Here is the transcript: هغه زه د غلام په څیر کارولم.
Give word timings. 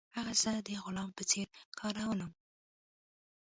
هغه 0.17 0.33
زه 0.43 0.51
د 0.67 0.69
غلام 0.83 1.09
په 1.17 1.23
څیر 1.29 1.47
کارولم. 1.79 2.31